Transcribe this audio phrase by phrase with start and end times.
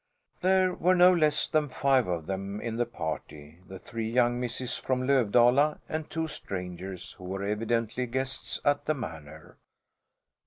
[0.39, 4.75] There were no less than five of them in the party, the three young misses
[4.75, 9.57] from Lövdala and two strangers, who were evidently guests at the Manor.